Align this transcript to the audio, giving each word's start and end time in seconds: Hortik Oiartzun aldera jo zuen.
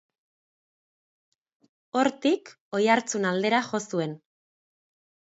Hortik 1.99 2.51
Oiartzun 2.77 3.27
aldera 3.33 3.59
jo 3.67 3.81
zuen. 3.83 4.17